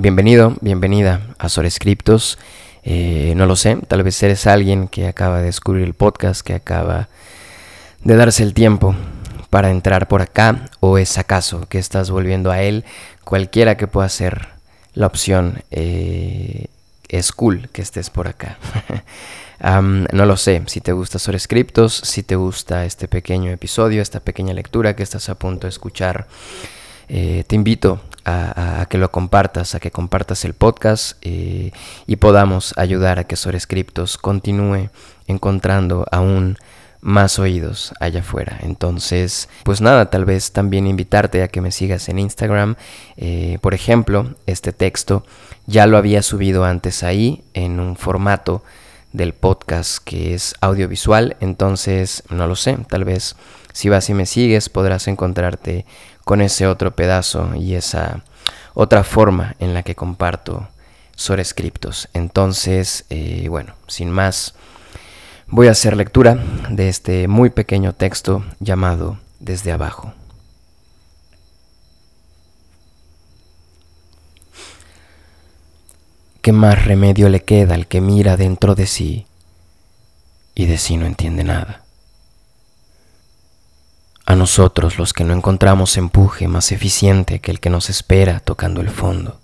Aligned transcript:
Bienvenido, 0.00 0.54
bienvenida 0.60 1.22
a 1.38 1.48
Sorescriptos. 1.48 2.38
Eh, 2.84 3.32
no 3.34 3.46
lo 3.46 3.56
sé, 3.56 3.78
tal 3.88 4.04
vez 4.04 4.22
eres 4.22 4.46
alguien 4.46 4.86
que 4.86 5.08
acaba 5.08 5.38
de 5.38 5.46
descubrir 5.46 5.82
el 5.82 5.94
podcast, 5.94 6.42
que 6.42 6.54
acaba 6.54 7.08
de 8.04 8.14
darse 8.14 8.44
el 8.44 8.54
tiempo 8.54 8.94
para 9.50 9.72
entrar 9.72 10.06
por 10.06 10.22
acá, 10.22 10.66
o 10.78 10.98
es 10.98 11.18
acaso 11.18 11.66
que 11.68 11.80
estás 11.80 12.12
volviendo 12.12 12.52
a 12.52 12.62
él, 12.62 12.84
cualquiera 13.24 13.76
que 13.76 13.88
pueda 13.88 14.08
ser 14.08 14.50
la 14.94 15.08
opción, 15.08 15.64
eh, 15.72 16.66
es 17.08 17.32
cool 17.32 17.68
que 17.72 17.82
estés 17.82 18.08
por 18.08 18.28
acá. 18.28 18.56
no 19.60 20.26
lo 20.26 20.36
sé, 20.36 20.62
si 20.66 20.80
te 20.80 20.92
gusta 20.92 21.18
Sorescriptos, 21.18 21.92
si 22.04 22.22
te 22.22 22.36
gusta 22.36 22.84
este 22.84 23.08
pequeño 23.08 23.50
episodio, 23.50 24.00
esta 24.00 24.20
pequeña 24.20 24.54
lectura 24.54 24.94
que 24.94 25.02
estás 25.02 25.28
a 25.28 25.34
punto 25.34 25.66
de 25.66 25.70
escuchar, 25.70 26.28
eh, 27.08 27.42
te 27.48 27.56
invito 27.56 28.00
a, 28.28 28.86
que 28.88 28.98
lo 28.98 29.10
compartas, 29.10 29.74
a 29.74 29.80
que 29.80 29.90
compartas 29.90 30.44
el 30.44 30.54
podcast 30.54 31.16
eh, 31.22 31.72
y 32.06 32.16
podamos 32.16 32.74
ayudar 32.76 33.18
a 33.18 33.24
que 33.24 33.36
Sorescriptos 33.36 34.18
continúe 34.18 34.90
encontrando 35.26 36.06
aún 36.10 36.58
más 37.00 37.38
oídos 37.38 37.92
allá 38.00 38.20
afuera. 38.20 38.58
Entonces, 38.62 39.48
pues 39.62 39.80
nada, 39.80 40.10
tal 40.10 40.24
vez 40.24 40.52
también 40.52 40.86
invitarte 40.86 41.42
a 41.42 41.48
que 41.48 41.60
me 41.60 41.70
sigas 41.70 42.08
en 42.08 42.18
Instagram. 42.18 42.76
Eh, 43.16 43.58
por 43.60 43.74
ejemplo, 43.74 44.34
este 44.46 44.72
texto 44.72 45.24
ya 45.66 45.86
lo 45.86 45.96
había 45.96 46.22
subido 46.22 46.64
antes 46.64 47.02
ahí 47.02 47.44
en 47.54 47.80
un 47.80 47.96
formato 47.96 48.62
del 49.12 49.32
podcast 49.32 49.98
que 50.04 50.34
es 50.34 50.54
audiovisual. 50.60 51.36
Entonces, 51.40 52.24
no 52.30 52.46
lo 52.46 52.56
sé, 52.56 52.76
tal 52.88 53.04
vez 53.04 53.36
si 53.78 53.88
vas 53.88 54.10
y 54.10 54.14
me 54.14 54.26
sigues 54.26 54.70
podrás 54.70 55.06
encontrarte 55.06 55.86
con 56.24 56.40
ese 56.40 56.66
otro 56.66 56.96
pedazo 56.96 57.54
y 57.54 57.76
esa 57.76 58.24
otra 58.74 59.04
forma 59.04 59.54
en 59.60 59.72
la 59.72 59.84
que 59.84 59.94
comparto 59.94 60.66
sobrescriptos. 61.14 62.08
Entonces, 62.12 63.04
eh, 63.08 63.46
bueno, 63.48 63.74
sin 63.86 64.10
más, 64.10 64.56
voy 65.46 65.68
a 65.68 65.70
hacer 65.70 65.96
lectura 65.96 66.42
de 66.70 66.88
este 66.88 67.28
muy 67.28 67.50
pequeño 67.50 67.92
texto 67.92 68.44
llamado 68.58 69.20
Desde 69.38 69.70
abajo. 69.70 70.12
¿Qué 76.42 76.50
más 76.50 76.84
remedio 76.84 77.28
le 77.28 77.44
queda 77.44 77.74
al 77.74 77.86
que 77.86 78.00
mira 78.00 78.36
dentro 78.36 78.74
de 78.74 78.88
sí 78.88 79.28
y 80.56 80.66
de 80.66 80.78
sí 80.78 80.96
no 80.96 81.06
entiende 81.06 81.44
nada? 81.44 81.84
A 84.28 84.36
nosotros 84.36 84.98
los 84.98 85.14
que 85.14 85.24
no 85.24 85.32
encontramos 85.32 85.96
empuje 85.96 86.48
más 86.48 86.70
eficiente 86.70 87.40
que 87.40 87.50
el 87.50 87.60
que 87.60 87.70
nos 87.70 87.88
espera 87.88 88.40
tocando 88.40 88.82
el 88.82 88.90
fondo. 88.90 89.40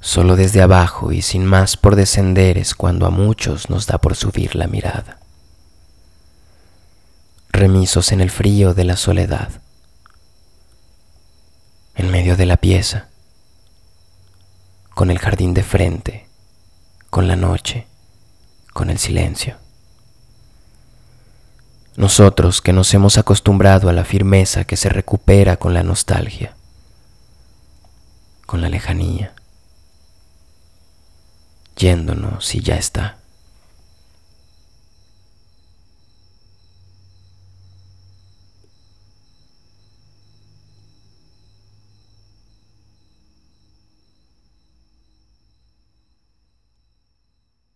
Solo 0.00 0.34
desde 0.34 0.60
abajo 0.60 1.12
y 1.12 1.22
sin 1.22 1.46
más 1.46 1.76
por 1.76 1.94
descender 1.94 2.58
es 2.58 2.74
cuando 2.74 3.06
a 3.06 3.10
muchos 3.10 3.70
nos 3.70 3.86
da 3.86 3.98
por 3.98 4.16
subir 4.16 4.56
la 4.56 4.66
mirada. 4.66 5.20
Remisos 7.50 8.10
en 8.10 8.20
el 8.20 8.32
frío 8.32 8.74
de 8.74 8.82
la 8.82 8.96
soledad, 8.96 9.62
en 11.94 12.10
medio 12.10 12.36
de 12.36 12.46
la 12.46 12.56
pieza, 12.56 13.06
con 14.96 15.12
el 15.12 15.20
jardín 15.20 15.54
de 15.54 15.62
frente, 15.62 16.26
con 17.08 17.28
la 17.28 17.36
noche, 17.36 17.86
con 18.72 18.90
el 18.90 18.98
silencio. 18.98 19.61
Nosotros 21.96 22.62
que 22.62 22.72
nos 22.72 22.92
hemos 22.94 23.18
acostumbrado 23.18 23.88
a 23.88 23.92
la 23.92 24.04
firmeza 24.04 24.64
que 24.64 24.76
se 24.76 24.88
recupera 24.88 25.58
con 25.58 25.74
la 25.74 25.82
nostalgia, 25.82 26.54
con 28.46 28.60
la 28.60 28.68
lejanía, 28.68 29.34
yéndonos 31.76 32.54
y 32.54 32.60
ya 32.60 32.76
está. 32.76 33.21